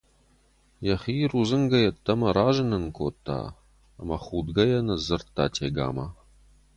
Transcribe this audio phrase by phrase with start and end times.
[0.87, 3.39] Йӕхи рудзынгӕй ӕддӕмӕ разынын кодта
[4.01, 6.07] ӕмӕ худгӕйӕ ныдздзырдта Тегамӕ.